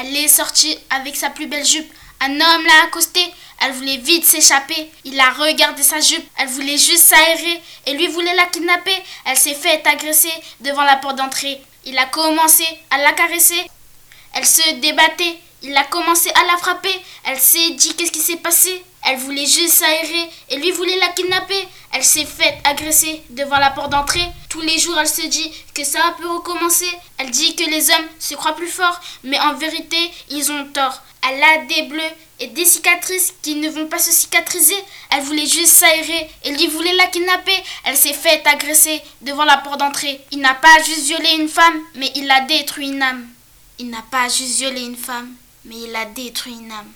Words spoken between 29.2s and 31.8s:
mais en vérité, ils ont tort. Elle a